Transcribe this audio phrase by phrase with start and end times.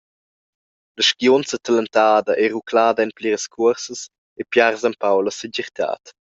[0.97, 4.01] La skiunza talentada ei ruclada en pliras cuorsas
[4.39, 6.03] e piars empau la segirtad.